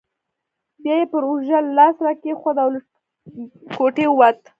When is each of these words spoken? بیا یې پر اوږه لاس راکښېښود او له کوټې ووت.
بیا 0.81 0.95
یې 0.99 1.05
پر 1.11 1.23
اوږه 1.29 1.59
لاس 1.77 1.95
راکښېښود 2.05 2.57
او 2.63 2.69
له 2.73 2.79
کوټې 3.77 4.05
ووت. 4.09 4.39